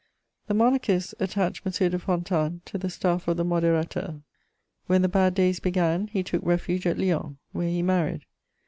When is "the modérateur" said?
3.37-4.23